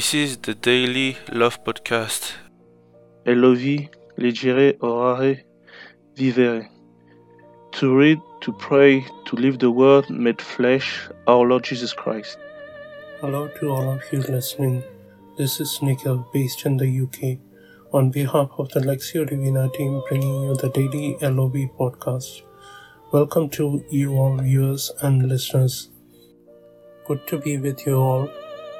[0.00, 2.32] This is the Daily Love Podcast.
[3.26, 5.44] E lovi, legere, orare,
[6.16, 6.70] vivere.
[7.72, 12.38] To read, to pray, to live the Word made flesh, our Lord Jesus Christ.
[13.20, 14.82] Hello to all of you listening.
[15.36, 17.36] This is Nikhil, based in the UK,
[17.92, 22.40] on behalf of the Lectio Divina team, bringing you the daily LOV podcast.
[23.12, 25.90] Welcome to you all viewers and listeners.
[27.06, 28.30] Good to be with you all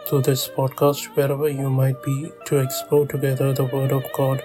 [0.06, 4.42] through this podcast, wherever you might be, to explore together the Word of God,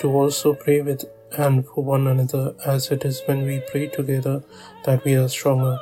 [0.00, 4.42] to also pray with and for one another, as it is when we pray together
[4.84, 5.78] that we are stronger.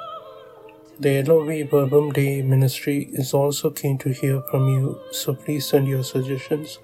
[1.00, 5.86] The LOV Verbum Dei ministry is also keen to hear from you, so please send
[5.86, 6.78] your suggestions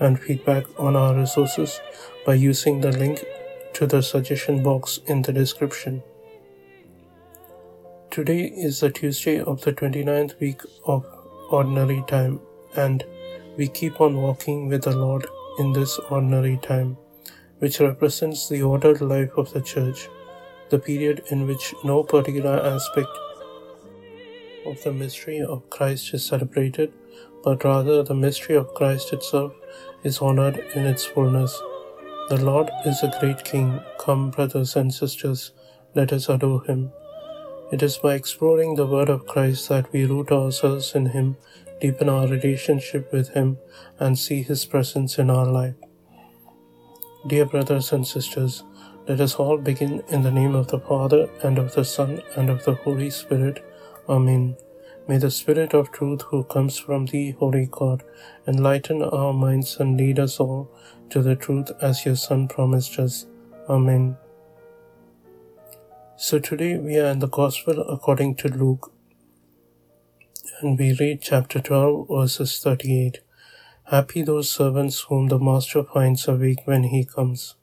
[0.00, 1.80] and feedback on our resources
[2.26, 3.24] by using the link
[3.74, 6.02] to the suggestion box in the description.
[8.10, 11.06] Today is the Tuesday of the 29th week of
[11.50, 12.40] ordinary time,
[12.76, 13.04] and
[13.56, 15.26] we keep on walking with the Lord
[15.58, 16.96] in this ordinary time,
[17.58, 20.08] which represents the ordered life of the Church,
[20.70, 23.08] the period in which no particular aspect
[24.66, 26.92] of the mystery of Christ is celebrated,
[27.42, 29.52] but rather the mystery of Christ itself
[30.04, 31.60] is honored in its fullness.
[32.28, 33.80] The Lord is a great King.
[33.98, 35.52] Come, brothers and sisters,
[35.94, 36.92] let us adore him.
[37.72, 41.36] It is by exploring the Word of Christ that we root ourselves in Him,
[41.80, 43.58] deepen our relationship with Him,
[44.00, 45.76] and see His presence in our life.
[47.28, 48.64] Dear brothers and sisters,
[49.06, 52.50] let us all begin in the name of the Father, and of the Son, and
[52.50, 53.64] of the Holy Spirit.
[54.08, 54.56] Amen.
[55.06, 58.02] May the Spirit of truth who comes from thee, Holy God,
[58.48, 60.70] enlighten our minds and lead us all
[61.10, 63.26] to the truth as your Son promised us.
[63.68, 64.16] Amen.
[66.22, 68.92] So today we are in the Gospel according to Luke,
[70.60, 73.20] and we read chapter 12, verses 38.
[73.84, 77.54] Happy those servants whom the master finds awake when he comes.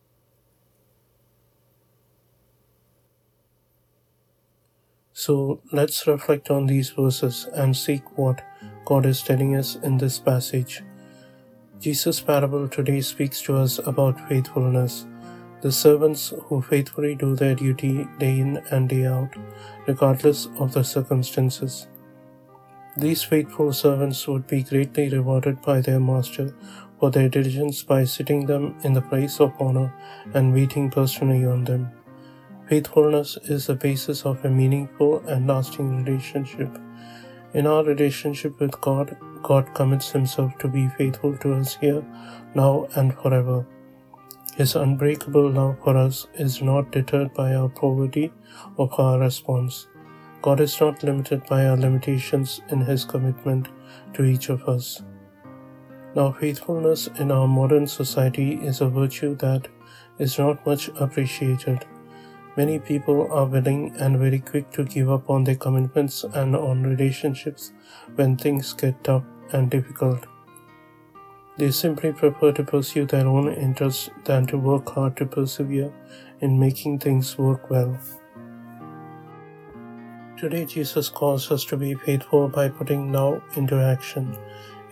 [5.14, 8.42] So let's reflect on these verses and seek what
[8.86, 10.82] God is telling us in this passage.
[11.80, 15.06] Jesus' parable today speaks to us about faithfulness
[15.62, 19.30] the servants who faithfully do their duty day in and day out,
[19.88, 21.88] regardless of the circumstances.
[22.96, 26.56] These faithful servants would be greatly rewarded by their master
[27.00, 29.94] for their diligence by sitting them in the place of honor
[30.34, 31.92] and waiting personally on them.
[32.68, 36.70] Faithfulness is the basis of a meaningful and lasting relationship.
[37.54, 42.04] In our relationship with God, God commits Himself to be faithful to us here,
[42.56, 43.66] now, and forever.
[44.58, 48.34] His unbreakable love for us is not deterred by our poverty
[48.76, 49.88] or our response.
[50.42, 53.68] God is not limited by our limitations in His commitment
[54.16, 55.04] to each of us.
[56.16, 59.68] Now, faithfulness in our modern society is a virtue that
[60.18, 61.86] is not much appreciated.
[62.56, 66.82] Many people are willing and very quick to give up on their commitments and on
[66.82, 67.74] relationships
[68.16, 70.26] when things get tough and difficult.
[71.58, 75.92] They simply prefer to pursue their own interests than to work hard to persevere
[76.40, 77.98] in making things work well.
[80.38, 84.38] Today, Jesus calls us to be faithful by putting love into action.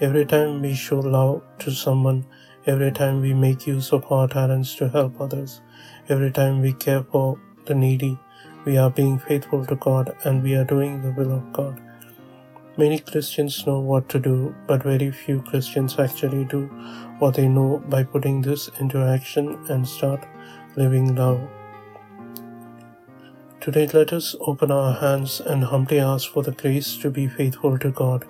[0.02, 2.26] Every time we show love to someone,
[2.66, 5.62] every time we make use of our talents to help others,
[6.10, 8.18] every time we care for the needy,
[8.66, 11.80] we are being faithful to God and we are doing the will of God.
[12.78, 16.66] Many Christians know what to do, but very few Christians actually do
[17.20, 20.26] what they know by putting this into action and start
[20.76, 21.40] living love.
[23.62, 27.80] Today, let us open our hands and humbly ask for the grace to be faithful
[27.80, 28.26] to God.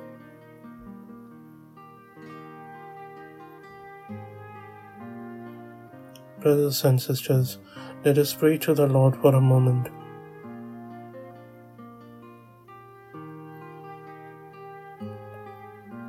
[6.39, 7.57] Brothers and sisters,
[8.05, 9.89] let us pray to the Lord for a moment.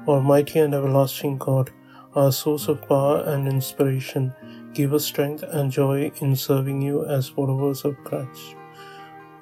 [0.07, 1.71] Almighty and everlasting God,
[2.15, 4.33] our source of power and inspiration,
[4.73, 8.55] give us strength and joy in serving you as followers of Christ,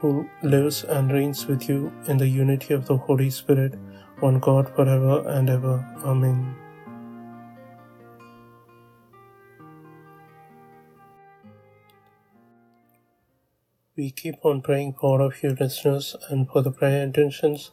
[0.00, 3.74] who lives and reigns with you in the unity of the Holy Spirit,
[4.20, 5.84] one God forever and ever.
[6.04, 6.56] Amen.
[13.96, 17.70] We keep on praying for all of you listeners and for the prayer intentions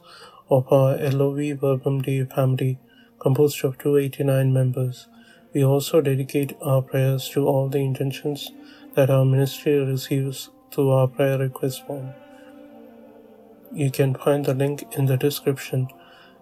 [0.52, 2.78] of our LOV Verbum Dei family,
[3.18, 5.06] composed of 289 members.
[5.54, 8.50] We also dedicate our prayers to all the intentions
[8.94, 12.12] that our ministry receives through our prayer request form.
[13.72, 15.88] You can find the link in the description.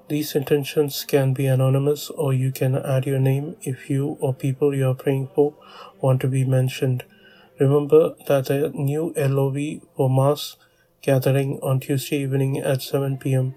[0.09, 4.75] These intentions can be anonymous or you can add your name if you or people
[4.75, 5.55] you are praying for
[6.01, 7.05] want to be mentioned.
[7.61, 10.57] Remember that the new LOV for Mass
[11.03, 13.55] gathering on Tuesday evening at 7 pm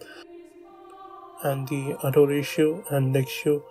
[1.44, 3.62] and the Adoratio and Lectio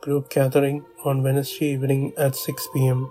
[0.00, 3.10] group gathering on Wednesday evening at 6 pm.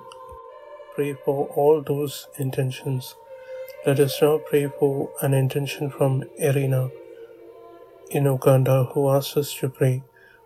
[0.95, 3.15] Pray for all those intentions.
[3.85, 6.89] Let us now pray for an intention from Irina
[8.09, 10.03] in Uganda who asked us to pray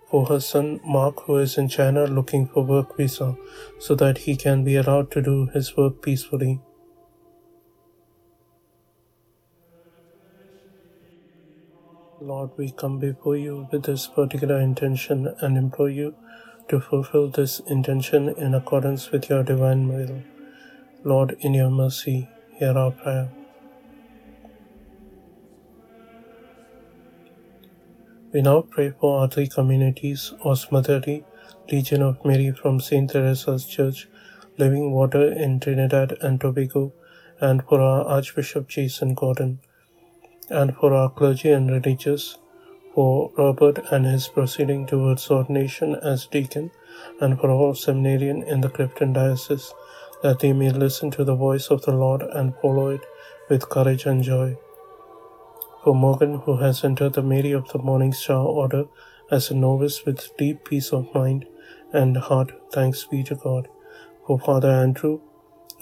[0.10, 3.38] for her son Mark, who is in China looking for work visa
[3.78, 6.60] so that he can be allowed to do his work peacefully.
[12.40, 16.16] Lord, we come before you with this particular intention and implore you
[16.70, 20.22] to fulfill this intention in accordance with your divine will.
[21.04, 23.30] Lord, in your mercy, hear our prayer.
[28.32, 31.26] We now pray for our three communities Osmatari,
[31.70, 33.10] Legion of Mary from St.
[33.10, 34.08] Teresa's Church,
[34.58, 36.94] Living Water in Trinidad and Tobago,
[37.42, 39.60] and for our Archbishop Jason Gordon,
[40.50, 42.38] and for our clergy and religious,
[42.94, 46.72] for Robert and his proceeding towards ordination as deacon,
[47.22, 49.74] and for all seminarian in the Clifton Diocese,
[50.24, 53.02] that they may listen to the voice of the Lord and follow it
[53.50, 54.58] with courage and joy
[55.84, 58.86] for Morgan, who has entered the Mary of the Morning Star Order
[59.32, 61.46] as a novice with deep peace of mind
[61.94, 63.68] and heart, thanks be to God.
[64.28, 65.22] For Father Andrew,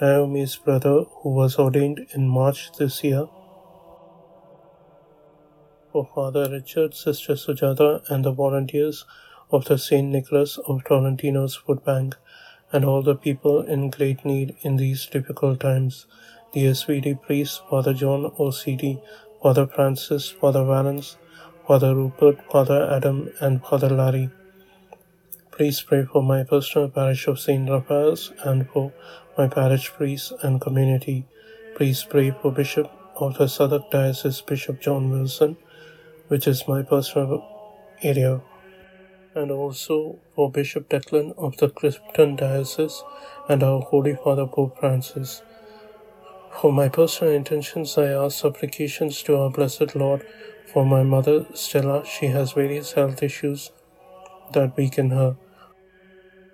[0.00, 3.26] Naomi's brother, who was ordained in March this year.
[5.98, 9.04] For Father Richard, Sister Sujata, and the volunteers
[9.50, 10.06] of the St.
[10.06, 12.14] Nicholas of Tolentino's Food Bank,
[12.70, 16.06] and all the people in great need in these difficult times.
[16.52, 19.02] The SVD priest, Father John OCD,
[19.42, 21.16] Father Francis, Father Valence,
[21.66, 24.30] Father Rupert, Father Adam, and Father Larry.
[25.50, 27.68] Please pray for my personal parish of St.
[27.68, 28.92] Raphael's and for
[29.36, 31.26] my parish priests and community.
[31.74, 35.56] Please pray for Bishop of the Southwark Diocese, Bishop John Wilson,
[36.28, 37.44] which is my personal
[38.02, 38.40] area,
[39.34, 43.02] and also for Bishop Declan of the Clifton Diocese
[43.48, 45.42] and our Holy Father Pope Francis.
[46.60, 50.26] For my personal intentions, I ask supplications to our Blessed Lord.
[50.72, 53.70] For my mother, Stella, she has various health issues
[54.52, 55.36] that weaken her.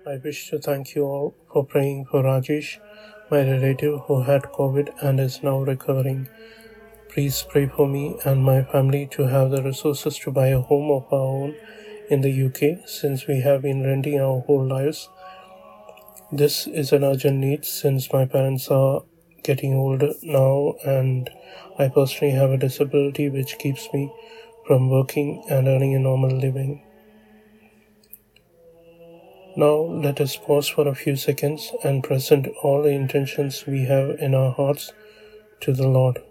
[0.07, 2.77] I wish to thank you all for praying for Rajesh,
[3.31, 6.29] my relative who had COVID and is now recovering.
[7.15, 10.91] Please pray for me and my family to have the resources to buy a home
[10.91, 11.55] of our own
[12.09, 15.07] in the UK since we have been renting our whole lives.
[16.29, 19.03] This is an urgent need since my parents are
[19.43, 21.29] getting older now and
[21.79, 24.11] I personally have a disability which keeps me
[24.67, 26.83] from working and earning a normal living.
[29.55, 34.19] Now let us pause for a few seconds and present all the intentions we have
[34.19, 34.91] in our hearts
[35.61, 36.21] to the Lord.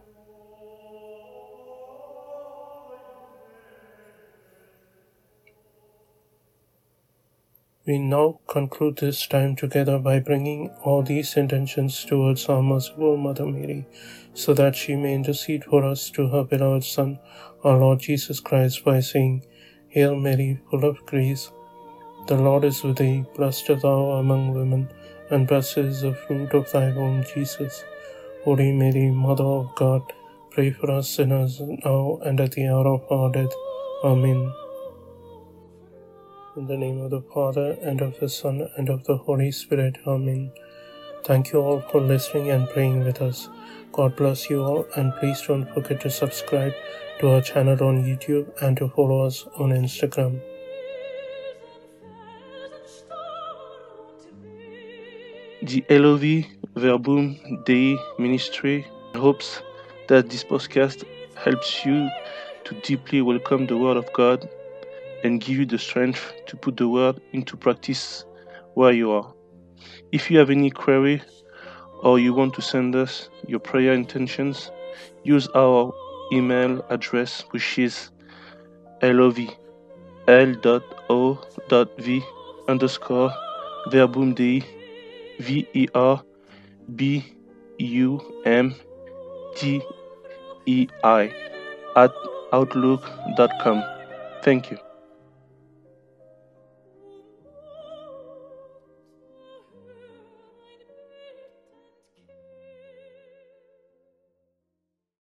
[7.87, 13.45] We now conclude this time together by bringing all these intentions towards our merciful Mother
[13.45, 13.87] Mary,
[14.33, 17.19] so that she may intercede for us to her beloved Son,
[17.63, 19.45] our Lord Jesus Christ, by saying,
[19.89, 21.51] Hail Mary, full of grace,
[22.27, 24.89] the Lord is with thee, blessed art thou among women,
[25.29, 27.85] and blessed is the fruit of thy womb, Jesus.
[28.45, 30.11] Holy Mary, Mother of God,
[30.51, 33.53] pray for us sinners now and at the hour of our death.
[34.03, 34.64] Amen.
[36.57, 39.99] In the name of the Father, and of the Son, and of the Holy Spirit.
[40.07, 40.53] Amen.
[41.25, 43.49] Thank you all for listening and praying with us.
[43.91, 46.73] God bless you all, and please don't forget to subscribe
[47.19, 50.41] to our channel on YouTube and to follow us on Instagram.
[55.61, 56.45] The LOV
[56.77, 59.61] Verbum Dei Ministry hopes
[60.07, 61.03] that this podcast
[61.35, 62.09] helps you
[62.63, 64.49] to deeply welcome the Word of God
[65.25, 68.25] and give you the strength to put the word into practice
[68.75, 69.33] where you are.
[70.13, 71.23] If you have any query
[72.03, 74.71] or you want to send us your prayer intentions,
[75.25, 75.93] use our
[76.33, 78.11] email address which is
[79.03, 79.39] lov
[80.27, 82.23] l.o.v
[82.69, 83.33] underscore
[83.91, 84.63] verbum dei
[85.39, 86.23] v e r
[86.97, 87.23] b
[87.79, 88.75] u m
[89.61, 89.83] d
[90.67, 91.31] e i
[91.97, 92.13] at
[92.53, 93.83] outlook.com.
[94.43, 94.94] Thank you.